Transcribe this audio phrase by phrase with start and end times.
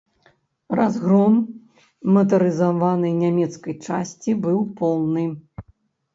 [0.77, 1.35] Разгром
[2.15, 5.23] матарызаванай нямецкай часці быў поўны.